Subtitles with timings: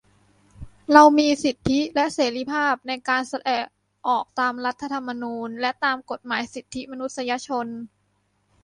[0.93, 3.63] เรามีสิทธิและเสรีภาพในการแสดง
[4.07, 7.67] ออกตามรัฐธรรมนูญ และตามกฎหมายสิทธิมนุษยชน